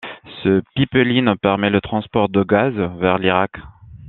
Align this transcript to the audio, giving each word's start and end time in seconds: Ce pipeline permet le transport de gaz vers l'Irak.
Ce 0.41 0.63
pipeline 0.73 1.35
permet 1.37 1.69
le 1.69 1.79
transport 1.79 2.27
de 2.29 2.41
gaz 2.43 2.73
vers 2.73 3.19
l'Irak. 3.19 3.57